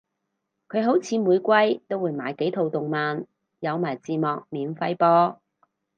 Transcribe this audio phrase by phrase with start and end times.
[0.67, 3.27] 佢好似每季都會買幾套動漫
[3.59, 5.39] 有埋字幕免費播